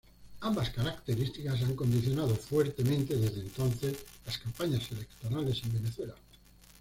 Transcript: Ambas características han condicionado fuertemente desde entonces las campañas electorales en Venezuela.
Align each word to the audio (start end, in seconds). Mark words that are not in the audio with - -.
Ambas 0.39 0.71
características 0.71 1.61
han 1.61 1.75
condicionado 1.75 2.35
fuertemente 2.35 3.15
desde 3.17 3.41
entonces 3.41 3.97
las 4.25 4.39
campañas 4.39 4.91
electorales 4.91 5.61
en 5.63 5.73
Venezuela. 5.73 6.15